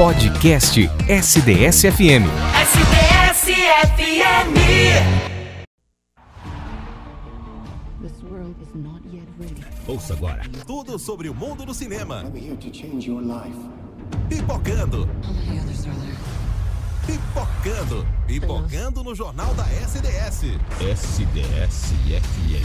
Podcast 0.00 0.80
SDS-FM. 1.10 2.24
SDS-FM. 2.64 3.84
Ouça 9.86 10.14
agora 10.14 10.40
tudo 10.66 10.98
sobre 10.98 11.28
o 11.28 11.34
mundo 11.34 11.66
do 11.66 11.74
cinema. 11.74 12.22
I'm 12.22 12.34
here 12.34 12.56
to 12.56 12.72
change 12.72 13.10
your 13.10 13.20
life. 13.20 13.54
Pipocando. 14.30 15.06
Pipocando. 17.06 18.06
Pipocando 18.26 19.04
no 19.04 19.14
Jornal 19.14 19.52
da 19.52 19.64
SDS. 19.64 20.44
SDS-FM. 20.80 22.64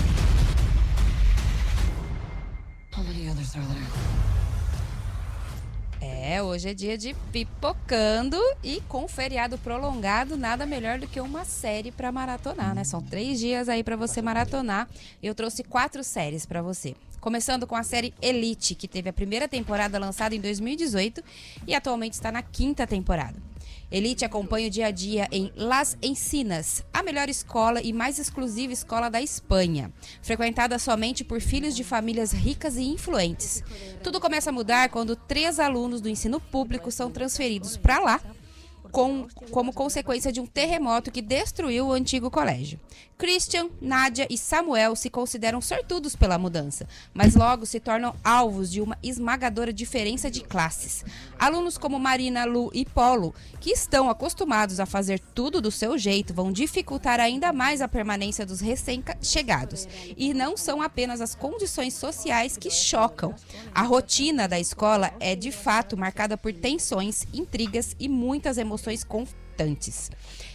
É, 6.35 6.43
hoje 6.43 6.67
é 6.67 6.73
dia 6.73 6.97
de 6.97 7.13
pipocando 7.31 8.37
e 8.61 8.81
com 8.89 9.07
feriado 9.07 9.57
prolongado, 9.57 10.35
nada 10.35 10.65
melhor 10.65 10.99
do 10.99 11.07
que 11.07 11.21
uma 11.21 11.45
série 11.45 11.93
para 11.93 12.11
maratonar, 12.11 12.75
né? 12.75 12.83
São 12.83 13.01
três 13.01 13.39
dias 13.39 13.69
aí 13.69 13.81
para 13.85 13.95
você 13.95 14.21
maratonar. 14.21 14.89
Eu 15.23 15.33
trouxe 15.33 15.63
quatro 15.63 16.03
séries 16.03 16.45
para 16.45 16.61
você. 16.61 16.93
Começando 17.21 17.65
com 17.65 17.73
a 17.73 17.83
série 17.83 18.13
Elite, 18.21 18.75
que 18.75 18.85
teve 18.85 19.07
a 19.07 19.13
primeira 19.13 19.47
temporada 19.47 19.97
lançada 19.97 20.35
em 20.35 20.41
2018 20.41 21.23
e 21.65 21.73
atualmente 21.73 22.15
está 22.15 22.33
na 22.33 22.41
quinta 22.41 22.85
temporada. 22.85 23.41
Elite 23.95 24.25
acompanha 24.25 24.67
o 24.67 24.69
dia 24.69 24.87
a 24.87 24.91
dia 24.91 25.25
em 25.31 25.53
Las 25.55 25.97
Encinas, 26.01 26.83
a 26.93 27.01
melhor 27.01 27.29
escola 27.29 27.81
e 27.81 27.93
mais 27.93 28.19
exclusiva 28.19 28.73
escola 28.73 29.07
da 29.07 29.21
Espanha, 29.21 29.89
frequentada 30.21 30.77
somente 30.77 31.23
por 31.23 31.39
filhos 31.39 31.73
de 31.73 31.81
famílias 31.81 32.33
ricas 32.33 32.75
e 32.75 32.83
influentes. 32.83 33.63
Tudo 34.03 34.19
começa 34.19 34.49
a 34.49 34.53
mudar 34.53 34.89
quando 34.89 35.15
três 35.15 35.61
alunos 35.61 36.01
do 36.01 36.09
ensino 36.09 36.41
público 36.41 36.91
são 36.91 37.09
transferidos 37.09 37.77
para 37.77 37.99
lá 37.99 38.19
com, 38.95 39.27
como 39.51 39.73
consequência 39.73 40.31
de 40.31 40.39
um 40.39 40.45
terremoto 40.45 41.11
que 41.11 41.21
destruiu 41.21 41.87
o 41.87 41.91
antigo 41.91 42.31
colégio. 42.31 42.79
Christian, 43.17 43.69
Nádia 43.81 44.25
e 44.29 44.37
Samuel 44.37 44.95
se 44.95 45.09
consideram 45.09 45.59
sortudos 45.59 46.15
pela 46.15 46.37
mudança, 46.37 46.87
mas 47.13 47.35
logo 47.35 47.65
se 47.65 47.79
tornam 47.79 48.15
alvos 48.23 48.71
de 48.71 48.81
uma 48.81 48.97
esmagadora 49.03 49.73
diferença 49.73 50.31
de 50.31 50.41
classes. 50.41 51.03
Alunos 51.37 51.77
como 51.77 51.99
Marina, 51.99 52.45
Lu 52.45 52.71
e 52.73 52.85
Polo, 52.85 53.35
que 53.59 53.71
estão 53.71 54.09
acostumados 54.09 54.79
a 54.79 54.85
fazer 54.85 55.19
tudo 55.19 55.61
do 55.61 55.71
seu 55.71 55.97
jeito, 55.97 56.33
vão 56.33 56.51
dificultar 56.51 57.19
ainda 57.19 57.51
mais 57.51 57.81
a 57.81 57.89
permanência 57.89 58.45
dos 58.45 58.61
recém-chegados. 58.61 59.87
E 60.15 60.33
não 60.33 60.55
são 60.55 60.81
apenas 60.81 61.19
as 61.19 61.35
condições 61.35 61.93
sociais 61.93 62.55
que 62.55 62.69
chocam. 62.69 63.33
A 63.73 63.81
rotina 63.81 64.47
da 64.47 64.59
escola 64.59 65.13
é 65.19 65.35
de 65.35 65.51
fato 65.51 65.97
marcada 65.97 66.37
por 66.37 66.53
tensões, 66.53 67.25
intrigas 67.33 67.93
e 67.99 68.07
muitas 68.07 68.57
emoções 68.57 68.84
constantes. 69.03 70.11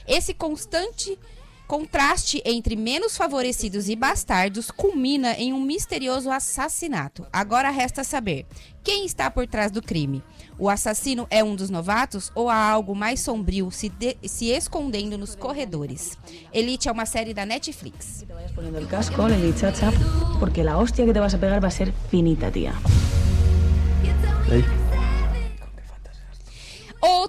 Esse 0.06 0.32
constante 0.34 1.18
contraste 1.66 2.42
entre 2.44 2.74
menos 2.74 3.16
favorecidos 3.16 3.88
e 3.88 3.94
bastardos 3.94 4.72
culmina 4.72 5.34
em 5.34 5.52
um 5.52 5.60
misterioso 5.60 6.28
assassinato. 6.28 7.24
Agora 7.32 7.70
resta 7.70 8.02
saber 8.02 8.44
quem 8.82 9.06
está 9.06 9.30
por 9.30 9.46
trás 9.46 9.70
do 9.70 9.80
crime. 9.80 10.20
O 10.58 10.68
assassino 10.68 11.28
é 11.30 11.44
um 11.44 11.54
dos 11.54 11.70
novatos 11.70 12.32
ou 12.34 12.50
há 12.50 12.56
algo 12.56 12.92
mais 12.92 13.20
sombrio 13.20 13.70
se, 13.70 13.88
de- 13.88 14.16
se 14.26 14.46
escondendo 14.50 15.16
nos 15.16 15.36
corredores? 15.36 16.18
Elite 16.52 16.88
é 16.88 16.92
uma 16.92 17.06
série 17.06 17.32
da 17.32 17.46
Netflix. 17.46 18.24
porque 20.40 20.64
la 20.64 20.76
hostia 20.76 21.06
que 21.06 21.12
te 21.12 21.20
vas 21.20 21.34
a 21.34 21.38
pegar 21.38 21.60
va 21.62 21.68
a 21.68 21.70
ser 21.70 21.92
finita, 22.10 22.50
tía. 22.50 22.74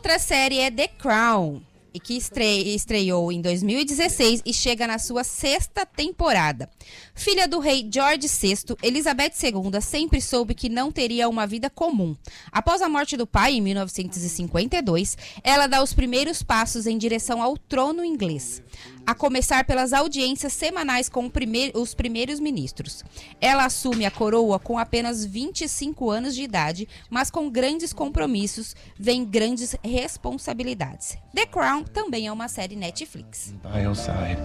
Outra 0.02 0.18
série 0.18 0.58
é 0.58 0.72
The 0.72 0.88
Crown, 0.88 1.62
e 1.94 2.00
que 2.00 2.16
estre- 2.16 2.74
estreou 2.76 3.32
em 3.32 3.42
2016 3.42 4.42
e 4.46 4.54
chega 4.54 4.88
na 4.88 4.98
sua 4.98 5.24
sexta 5.24 5.86
temporada. 5.86 6.70
Filha 7.14 7.48
do 7.48 7.60
rei 7.60 7.88
George 7.92 8.28
VI, 8.28 8.76
Elizabeth 8.82 9.34
II 9.44 9.82
sempre 9.82 10.22
soube 10.22 10.54
que 10.56 10.70
não 10.70 10.92
teria 10.92 11.28
uma 11.28 11.46
vida 11.46 11.70
comum. 11.70 12.16
Após 12.52 12.82
a 12.82 12.90
morte 12.90 13.16
do 13.18 13.28
pai 13.28 13.54
em 13.56 13.62
1952, 13.62 15.18
ela 15.44 15.68
dá 15.68 15.84
os 15.84 15.94
primeiros 15.94 16.42
passos 16.42 16.88
em 16.88 16.98
direção 16.98 17.42
ao 17.42 17.58
trono 17.58 18.04
inglês, 18.06 18.62
a 19.06 19.14
começar 19.14 19.66
pelas 19.66 19.94
audiências 19.94 20.54
semanais 20.54 21.10
com 21.10 21.30
primeir- 21.30 21.72
os 21.76 21.94
primeiros 21.94 22.40
ministros. 22.40 23.04
Ela 23.40 23.66
assume 23.66 24.06
a 24.06 24.12
coroa 24.12 24.60
com 24.60 24.78
apenas 24.80 25.26
25 25.26 26.10
anos 26.10 26.36
de 26.36 26.44
idade, 26.44 26.88
mas 27.10 27.30
com 27.30 27.50
grandes 27.50 27.92
compromissos 27.94 28.76
vem 28.98 29.26
grandes 29.26 29.76
responsabilidades. 29.84 31.18
The 31.34 31.46
Crown 31.46 31.81
também 31.84 32.28
é 32.28 32.32
uma 32.32 32.48
série 32.48 32.76
Netflix. 32.76 33.54
By 33.64 33.84
your 33.84 33.96
side. 33.96 34.38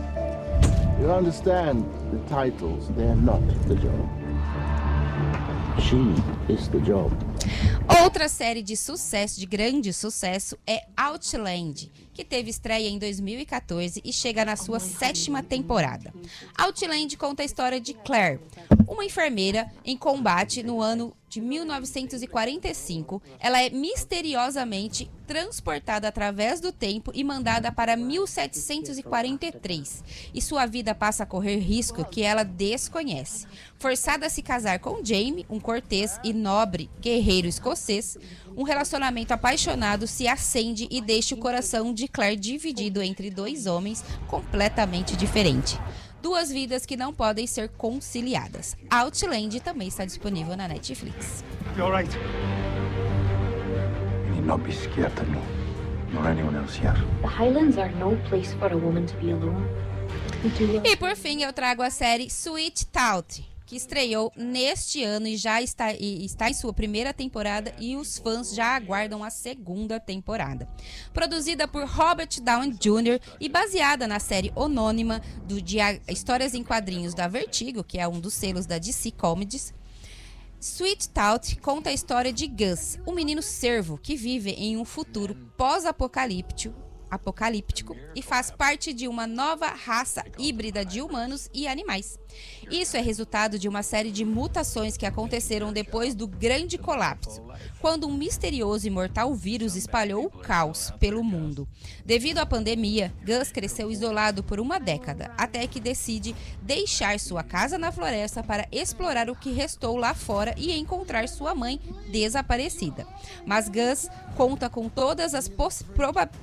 You 1.00 1.12
understand 1.12 1.84
the 2.10 2.18
titles, 2.28 2.88
they're 2.96 3.14
not 3.14 3.40
the 3.68 3.74
job. 3.74 4.08
She 5.80 6.14
is 6.52 6.68
the 6.68 6.80
job. 6.80 7.12
Outra 8.02 8.28
série 8.28 8.62
de 8.62 8.76
sucesso, 8.76 9.38
de 9.38 9.46
grande 9.46 9.92
sucesso, 9.92 10.58
é 10.66 10.84
Outland, 10.96 11.90
que 12.12 12.24
teve 12.24 12.50
estreia 12.50 12.88
em 12.88 12.98
2014 12.98 14.02
e 14.04 14.12
chega 14.12 14.44
na 14.44 14.56
sua 14.56 14.80
sétima 14.80 15.42
temporada. 15.42 16.12
Outland 16.56 17.16
conta 17.16 17.42
a 17.42 17.46
história 17.46 17.80
de 17.80 17.94
Claire, 17.94 18.40
uma 18.88 19.04
enfermeira 19.04 19.70
em 19.84 19.96
combate 19.96 20.62
no 20.62 20.80
ano 20.80 21.12
de 21.28 21.40
1945. 21.40 23.20
Ela 23.38 23.62
é 23.62 23.70
misteriosamente 23.70 25.08
transportada 25.26 26.08
através 26.08 26.60
do 26.60 26.72
tempo 26.72 27.10
e 27.14 27.24
mandada 27.24 27.72
para 27.72 27.96
1743. 27.96 30.04
E 30.32 30.40
sua 30.40 30.64
vida 30.66 30.94
passa 30.94 31.24
a 31.24 31.26
correr 31.26 31.58
risco 31.58 32.04
que 32.04 32.22
ela 32.22 32.44
desconhece. 32.44 33.44
Forçada 33.78 34.26
a 34.26 34.30
se 34.30 34.40
casar 34.40 34.78
com 34.78 35.04
Jamie, 35.04 35.44
um 35.50 35.60
cortês 35.60 36.18
e 36.22 36.32
nobre 36.32 36.88
guerreiro 37.00 37.35
escocês, 37.44 38.16
um 38.56 38.62
relacionamento 38.62 39.34
apaixonado 39.34 40.06
se 40.06 40.26
acende 40.26 40.86
e 40.90 41.00
deixa 41.00 41.34
o 41.34 41.38
coração 41.38 41.92
de 41.92 42.08
Claire 42.08 42.36
dividido 42.36 43.02
entre 43.02 43.30
dois 43.30 43.66
homens 43.66 44.04
completamente 44.26 45.16
diferentes. 45.16 45.78
Duas 46.22 46.50
vidas 46.50 46.86
que 46.86 46.96
não 46.96 47.12
podem 47.12 47.46
ser 47.46 47.68
conciliadas. 47.68 48.76
Outland 48.90 49.60
também 49.60 49.88
está 49.88 50.04
disponível 50.04 50.56
na 50.56 50.66
Netflix. 50.66 51.44
You 51.76 51.84
alright? 51.84 52.10
You 54.26 54.34
need 54.34 54.46
not 54.46 54.64
be 54.64 54.72
scared 54.72 55.12
of 55.20 55.30
me, 55.30 55.38
nor 56.12 56.26
anyone 56.26 56.56
else 56.56 56.76
here. 56.78 56.94
The 57.20 57.28
Highlands 57.28 57.76
are 57.78 57.92
no 57.96 58.16
place 58.28 58.54
for 58.54 58.72
a 58.72 58.76
woman 58.76 59.06
to 59.06 59.14
be 59.16 59.30
alone. 59.30 59.66
We 60.42 60.50
do 60.50 60.86
E 60.86 60.96
por 60.96 61.14
fim, 61.16 61.42
eu 61.42 61.52
trago 61.52 61.82
a 61.82 61.90
série 61.90 62.28
Sweet 62.30 62.86
Tooth, 62.86 63.44
que 63.66 63.74
estreou 63.76 64.32
neste 64.36 65.02
ano 65.02 65.26
e 65.26 65.36
já 65.36 65.60
está, 65.60 65.92
e 65.92 66.24
está 66.24 66.48
em 66.48 66.54
sua 66.54 66.72
primeira 66.72 67.12
temporada 67.12 67.74
e 67.80 67.96
os 67.96 68.16
fãs 68.18 68.54
já 68.54 68.76
aguardam 68.76 69.24
a 69.24 69.28
segunda 69.30 69.98
temporada. 69.98 70.68
Produzida 71.12 71.66
por 71.66 71.84
Robert 71.84 72.28
Downey 72.40 72.70
Jr. 72.74 73.20
e 73.40 73.48
baseada 73.48 74.06
na 74.06 74.20
série 74.20 74.52
homônima 74.54 75.20
do 75.44 75.60
de 75.60 75.80
a- 75.80 75.98
Histórias 76.08 76.54
em 76.54 76.62
Quadrinhos 76.62 77.12
da 77.12 77.26
Vertigo, 77.26 77.82
que 77.82 77.98
é 77.98 78.06
um 78.06 78.20
dos 78.20 78.34
selos 78.34 78.66
da 78.66 78.78
DC 78.78 79.10
Comics, 79.10 79.74
Sweet 80.60 81.10
Tooth 81.10 81.60
conta 81.60 81.90
a 81.90 81.92
história 81.92 82.32
de 82.32 82.46
Gus, 82.46 82.98
um 83.06 83.12
menino 83.12 83.42
servo 83.42 83.98
que 83.98 84.16
vive 84.16 84.50
em 84.52 84.76
um 84.76 84.84
futuro 84.84 85.34
pós-apocalíptico 85.56 86.86
apocalíptico 87.08 87.96
e 88.16 88.20
faz 88.22 88.50
parte 88.50 88.92
de 88.92 89.06
uma 89.06 89.28
nova 89.28 89.68
raça 89.68 90.24
híbrida 90.38 90.84
de 90.84 91.00
humanos 91.00 91.48
e 91.54 91.68
animais. 91.68 92.18
Isso 92.70 92.96
é 92.96 93.00
resultado 93.00 93.58
de 93.58 93.68
uma 93.68 93.82
série 93.82 94.10
de 94.10 94.24
mutações 94.24 94.96
que 94.96 95.06
aconteceram 95.06 95.72
depois 95.72 96.14
do 96.14 96.26
grande 96.26 96.76
colapso, 96.76 97.42
quando 97.80 98.08
um 98.08 98.12
misterioso 98.12 98.86
e 98.86 98.90
mortal 98.90 99.34
vírus 99.34 99.76
espalhou 99.76 100.26
o 100.26 100.30
caos 100.30 100.92
pelo 100.98 101.22
mundo. 101.22 101.68
Devido 102.04 102.38
à 102.38 102.46
pandemia, 102.46 103.14
Gus 103.24 103.52
cresceu 103.52 103.90
isolado 103.90 104.42
por 104.42 104.58
uma 104.58 104.80
década, 104.80 105.30
até 105.38 105.66
que 105.66 105.78
decide 105.78 106.34
deixar 106.60 107.20
sua 107.20 107.44
casa 107.44 107.78
na 107.78 107.92
floresta 107.92 108.42
para 108.42 108.66
explorar 108.72 109.30
o 109.30 109.36
que 109.36 109.52
restou 109.52 109.96
lá 109.96 110.12
fora 110.12 110.52
e 110.56 110.76
encontrar 110.76 111.28
sua 111.28 111.54
mãe 111.54 111.80
desaparecida. 112.10 113.06
Mas 113.46 113.68
Gus 113.68 114.08
conta 114.36 114.68
com 114.68 114.88
todas 114.88 115.34
as 115.34 115.48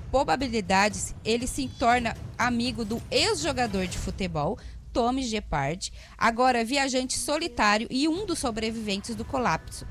probabilidades, 0.10 1.14
ele 1.26 1.48
se 1.48 1.68
torna 1.68 2.16
amigo 2.38 2.86
do 2.86 3.02
ex-jogador 3.12 3.88
de 3.88 3.98
futebol, 3.98 4.58
Tommy 4.94 5.24
Gepard, 5.24 5.92
agora 6.18 6.64
viajante 6.64 7.18
solitário 7.18 7.88
e 7.90 8.08
um 8.08 8.26
dos 8.26 8.40
sobreviventes 8.40 9.16
do 9.16 9.26
colapso. 9.26 9.86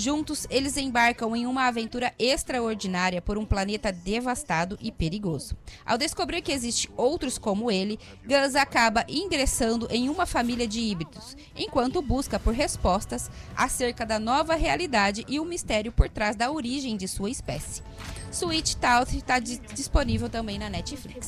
Juntos, 0.00 0.46
eles 0.48 0.76
embarcam 0.76 1.34
em 1.34 1.44
uma 1.44 1.66
aventura 1.66 2.14
extraordinária 2.20 3.20
por 3.20 3.36
um 3.36 3.44
planeta 3.44 3.90
devastado 3.90 4.78
e 4.80 4.92
perigoso. 4.92 5.56
Ao 5.84 5.98
descobrir 5.98 6.40
que 6.40 6.52
existe 6.52 6.88
outros 6.96 7.36
como 7.36 7.68
ele, 7.68 7.98
Gus 8.24 8.54
acaba 8.54 9.04
ingressando 9.08 9.88
em 9.90 10.08
uma 10.08 10.24
família 10.24 10.68
de 10.68 10.78
híbridos, 10.78 11.36
enquanto 11.56 12.00
busca 12.00 12.38
por 12.38 12.54
respostas 12.54 13.28
acerca 13.56 14.06
da 14.06 14.20
nova 14.20 14.54
realidade 14.54 15.24
e 15.26 15.40
o 15.40 15.44
mistério 15.44 15.90
por 15.90 16.08
trás 16.08 16.36
da 16.36 16.48
origem 16.48 16.96
de 16.96 17.08
sua 17.08 17.28
espécie. 17.28 17.82
Sweet 18.30 18.76
Tooth 18.76 19.16
está 19.16 19.40
di- 19.40 19.60
disponível 19.74 20.28
também 20.28 20.60
na 20.60 20.70
Netflix. 20.70 21.26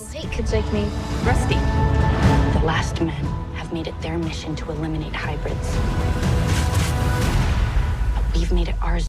Rusty. 1.25 2.20
The 2.61 2.67
last 2.67 3.01
men 3.01 3.25
have 3.55 3.73
made 3.73 3.87
it 3.87 3.99
their 4.03 4.19
mission 4.19 4.55
to 4.57 4.71
eliminate 4.71 5.17
hybrids. 5.17 5.75
But 8.15 8.37
we've 8.37 8.53
made 8.53 8.69
it 8.69 8.75
ours 8.83 9.09